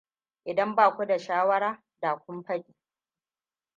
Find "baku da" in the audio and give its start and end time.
0.75-1.19